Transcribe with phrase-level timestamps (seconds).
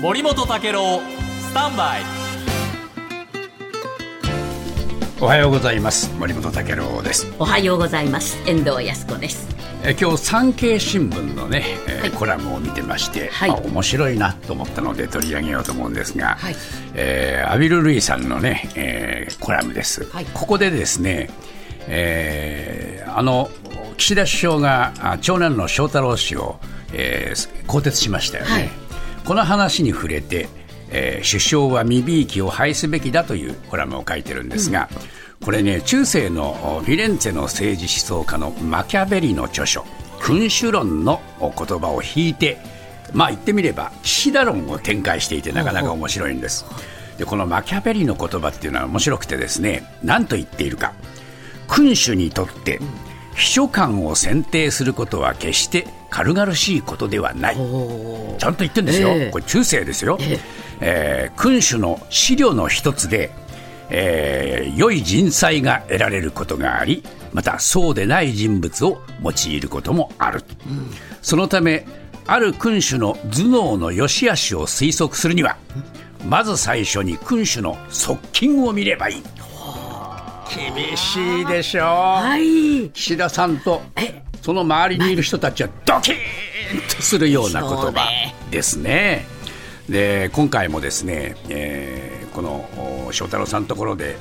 [0.00, 1.00] 森本武郎
[1.40, 2.02] スタンバイ。
[5.20, 6.14] おはようございます。
[6.18, 7.26] 森本武郎です。
[7.38, 8.36] おはようございます。
[8.46, 9.48] 遠藤康子です。
[9.84, 12.10] え今日産経新聞のね、えーはい。
[12.10, 13.50] コラムを見てまして、はい。
[13.50, 16.56] あ面白いなと思ったので取り上げようと思うんですが、はい。
[16.94, 20.26] えーアビル・ルイさんのね、えーコラムです、はい。
[20.26, 21.30] ここでですね、
[21.88, 23.48] えーあの
[23.96, 26.60] 岸田首相があ長男の翔太郎氏を、
[26.92, 28.68] えー更迭しましたよね、はい
[29.26, 30.48] この話に触れて、
[30.90, 34.88] えー首相は身びいきを廃すべきだというコラムを書いてるんですが、
[35.44, 39.84] これね中世のフィレンツェの政治思想家のマキャベリの著書
[40.22, 42.58] 「君主論」の言葉を引いて
[43.12, 46.64] まあ言ってみれば岸田論を展開していてなかなか面白いんです。
[47.18, 50.92] でこのマキャベリの言葉っていうのは面白くてですね何と言っているか
[51.66, 52.78] 君主にとって
[53.34, 57.56] 秘書官を選定することは決して軽々しいことではない。
[57.56, 59.30] ちゃんと言ってるんですよ、ええ。
[59.30, 60.18] これ中世ですよ、
[60.80, 63.30] えー君主の資料の一つで、
[63.90, 70.42] えー良い人才が得られることがありまたそうでない人物を用いることもある、
[71.22, 71.86] そのため
[72.26, 75.56] ある君主の頭脳の良し悪しを推測するには
[76.28, 79.22] まず最初に君主の側近を見ればいい。
[80.74, 82.88] 厳しいでしょう、はい。
[82.90, 83.82] 岸田さんと
[84.46, 86.16] その周りにいる人たちはドキーン
[86.88, 88.06] とするような言葉
[88.48, 89.26] ですね。
[89.88, 94.14] で今回もですね、えーこのお翔太郎さんのところで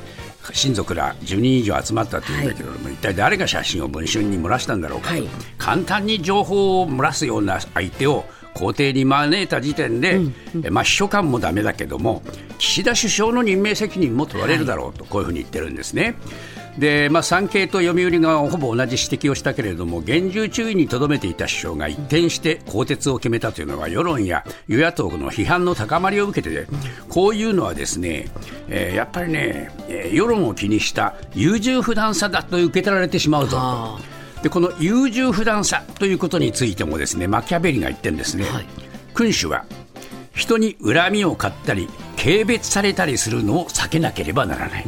[0.53, 8.23] 親族ら10人以上集まったというんだけれども、一体誰が写真を文春に漏らしたんだろうかと、はい簡単に情報を漏らすような相手を
[8.55, 10.21] 皇帝に招いた時点で、
[10.63, 12.23] えまあ、秘書官もダメだけども
[12.57, 16.15] 岸田首相の任命責任も問われるだろうと、こういうふうに言ってるんですね。
[16.77, 26.67] でまあ、産経と読売がほぼ同じ指摘をしたけれども厳重注意にとどめていた首相が一転して更迭を決めたというのは世論や与野党の批判の高まりを受けて、ね、
[27.07, 28.29] こういうのはですね、
[28.67, 33.99] えーやっぱりね、えー世論を気にした優柔不断さだと受け取られてしまうぞ
[34.43, 38.65] でこの優柔不断さということについてもですねマキャベリが言ってるんですね、はい。
[39.13, 39.65] 君主は
[40.33, 44.85] 人に恨みを買ったり軽蔑されたりするのを避けなければならない、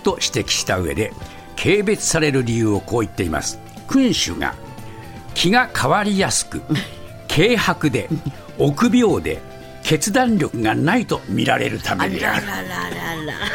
[0.00, 1.12] と指摘した上で
[1.56, 3.58] 軽蔑される理由をこう言っています。
[3.88, 4.54] 君主が
[5.34, 6.62] 気が変わりやすく
[7.28, 8.08] 軽薄で
[8.58, 9.40] 臆病で
[9.82, 12.46] 決断力がないと見られるたあめである。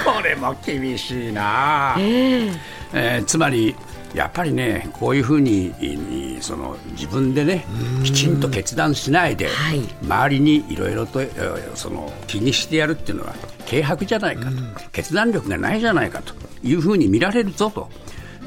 [0.03, 2.51] これも厳しいな、ええ。
[2.94, 3.75] えーつまり
[4.15, 7.65] やっぱりねこういうふうにいその自分でね
[8.03, 9.81] きちんと決断しないで、はい。
[10.03, 13.35] 周りにいろいろと、えーその気にしてやるっていうのは
[13.69, 16.33] 軽薄じゃないかと、決断力がないじゃないかと。
[16.63, 17.89] いうふうに見られるぞと。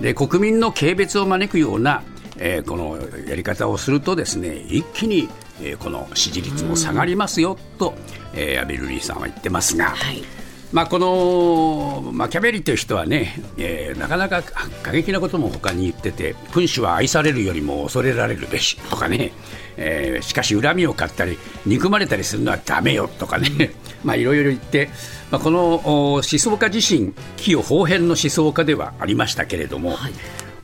[0.00, 2.02] で国民の軽蔑を招くような、
[2.38, 5.28] えーこのやり方をするとですね一気に、
[5.60, 7.94] えーこの支持率も下がりますよと、
[8.34, 9.90] えーアベルリーさんは言ってますが。
[9.90, 10.22] はい
[10.70, 14.42] まあ、このマキャベリという人はね、えーなかなか
[14.82, 19.32] 過激なことも他に言ってて君主は愛されるよりも恐れられるべしとかね、
[19.78, 23.72] えーしかし恨みを買ったり憎まれたりするのはだめよとかね、
[24.04, 24.90] いろいろ言って、
[25.30, 30.12] まあ、この思想家自身器用方変の思想家ではありましたけれども、はい。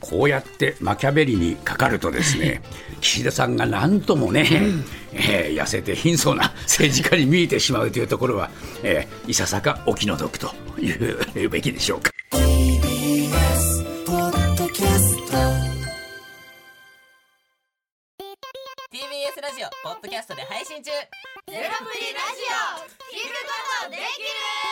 [0.09, 2.61] こうやってマキャベリにかかるとですね
[3.01, 4.47] 岸田さんが何ともね、
[5.13, 8.49] えー痩せて貧相な政治家に見えてしまうというところは、
[8.83, 12.11] えーいささかお気の毒という言うべきでしょうか。
[18.91, 20.91] TBS ラジオポッドキャストで配信中。
[20.91, 21.07] ゼロ
[21.47, 22.85] プリラジオ。
[23.11, 24.64] 聞くことできる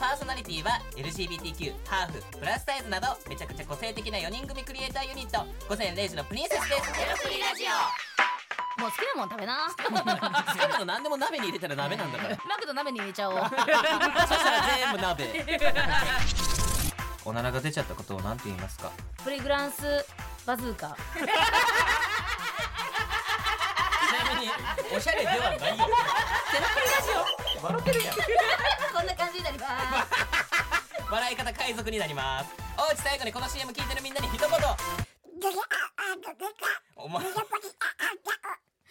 [0.00, 5.44] パーソナリティは LGBTQ ハーフプラスサイズなどめちゃくちゃ個性的な4人組クリエイターユニット。
[5.68, 6.92] 午前0時のプリンセスです。
[6.96, 8.80] ゼロプリラジオ。
[8.80, 9.68] もう好きなもん食べな。
[9.76, 12.36] 好きなの何でも鍋に入れたら鍋なんだから。
[12.48, 13.36] マクド鍋に入れちゃおう。
[13.44, 15.60] そしたら全部鍋。
[17.26, 18.90] おならが出ちゃったことを何て言いますか？
[19.22, 20.06] プリグランス
[20.46, 20.96] バズーカ。
[21.14, 21.20] ち
[24.24, 24.50] なみに
[24.96, 25.60] おしゃれではないよ。
[25.60, 27.10] ゼロプリラジ
[27.60, 28.16] オ笑ってるやん
[31.70, 32.54] 笑い方海賊になります。
[32.78, 34.48] おうち最後にこの CM 聞いてるみんなに一言。
[36.96, 37.22] お前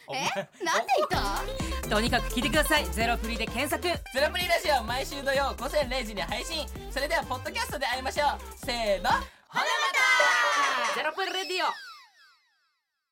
[0.08, 0.24] お前
[0.64, 9.62] なんで言ったとにかく聞いてくださいゼロプリで検索ゼロプリラジオ毎週土曜午前0時に配信それではポッドキャストで会いましょうせーのほなま
[10.90, 11.89] たゼロプリレディオ